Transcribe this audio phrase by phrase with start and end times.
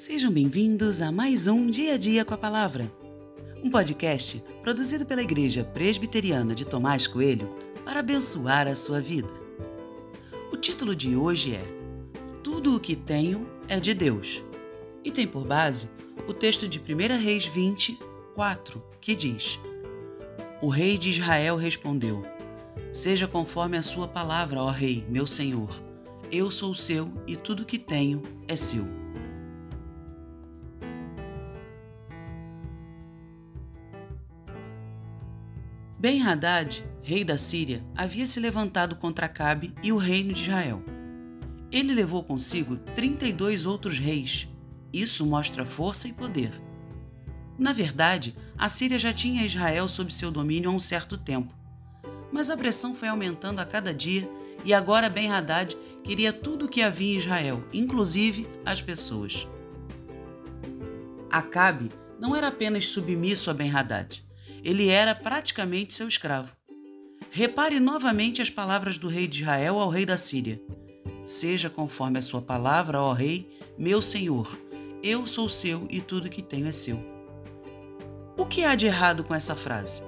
[0.00, 2.90] Sejam bem-vindos a mais um Dia a Dia com a Palavra,
[3.62, 9.28] um podcast produzido pela Igreja Presbiteriana de Tomás Coelho para abençoar a sua vida.
[10.50, 11.62] O título de hoje é
[12.42, 14.42] Tudo o que tenho é de Deus
[15.04, 15.90] e tem por base
[16.26, 17.98] o texto de 1 Reis 20,
[18.34, 19.60] 4, que diz:
[20.62, 22.22] O rei de Israel respondeu:
[22.90, 25.68] Seja conforme a sua palavra, ó rei, meu senhor.
[26.32, 28.99] Eu sou seu e tudo que tenho é seu.
[36.00, 40.82] Ben-Hadad, rei da Síria, havia se levantado contra Acabe e o reino de Israel.
[41.70, 44.48] Ele levou consigo 32 outros reis.
[44.94, 46.52] Isso mostra força e poder.
[47.58, 51.54] Na verdade, a Síria já tinha Israel sob seu domínio há um certo tempo.
[52.32, 54.26] Mas a pressão foi aumentando a cada dia
[54.64, 59.46] e agora Ben-Hadad queria tudo o que havia em Israel, inclusive as pessoas.
[61.30, 64.29] Acabe não era apenas submisso a Ben-Hadad
[64.64, 66.54] ele era praticamente seu escravo.
[67.30, 70.60] Repare novamente as palavras do rei de Israel ao rei da Síria.
[71.24, 74.58] Seja conforme a sua palavra, ó rei, meu senhor.
[75.02, 77.00] Eu sou seu e tudo que tenho é seu.
[78.36, 80.02] O que há de errado com essa frase?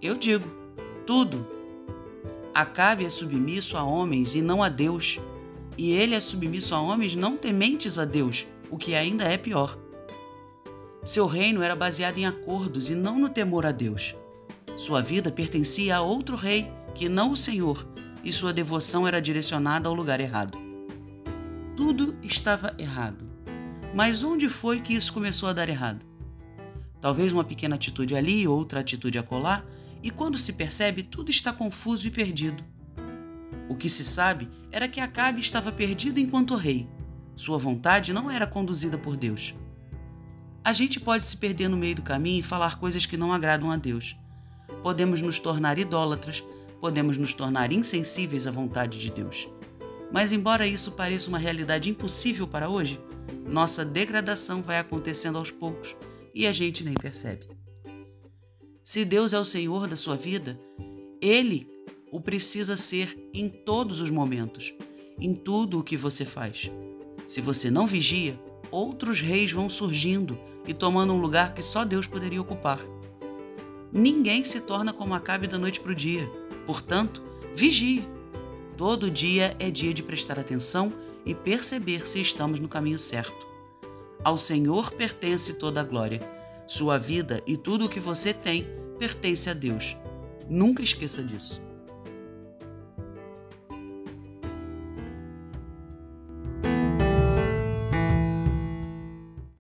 [0.00, 0.48] Eu digo:
[1.06, 1.46] tudo.
[2.54, 5.18] Acabe é submisso a homens e não a Deus,
[5.76, 9.78] e ele é submisso a homens não tementes a Deus, o que ainda é pior.
[11.04, 14.14] Seu reino era baseado em acordos e não no temor a Deus.
[14.76, 17.86] Sua vida pertencia a outro rei que não o Senhor,
[18.24, 20.58] e sua devoção era direcionada ao lugar errado.
[21.76, 23.24] Tudo estava errado.
[23.94, 26.04] Mas onde foi que isso começou a dar errado?
[27.00, 29.64] Talvez uma pequena atitude ali, outra atitude acolá,
[30.02, 32.64] e quando se percebe, tudo está confuso e perdido.
[33.68, 36.88] O que se sabe era que Acabe estava perdido enquanto rei.
[37.36, 39.54] Sua vontade não era conduzida por Deus.
[40.68, 43.70] A gente pode se perder no meio do caminho e falar coisas que não agradam
[43.70, 44.14] a Deus.
[44.82, 46.44] Podemos nos tornar idólatras,
[46.78, 49.48] podemos nos tornar insensíveis à vontade de Deus.
[50.12, 53.00] Mas, embora isso pareça uma realidade impossível para hoje,
[53.46, 55.96] nossa degradação vai acontecendo aos poucos
[56.34, 57.46] e a gente nem percebe.
[58.84, 60.60] Se Deus é o Senhor da sua vida,
[61.18, 61.66] Ele
[62.12, 64.74] o precisa ser em todos os momentos,
[65.18, 66.70] em tudo o que você faz.
[67.26, 68.38] Se você não vigia,
[68.70, 72.80] outros reis vão surgindo e tomando um lugar que só Deus poderia ocupar.
[73.92, 76.30] Ninguém se torna como Acabe da noite para o dia.
[76.66, 77.22] Portanto,
[77.54, 78.06] vigie.
[78.76, 80.92] Todo dia é dia de prestar atenção
[81.24, 83.46] e perceber se estamos no caminho certo.
[84.22, 86.20] Ao Senhor pertence toda a glória.
[86.66, 88.66] Sua vida e tudo o que você tem
[88.98, 89.96] pertence a Deus.
[90.48, 91.67] Nunca esqueça disso.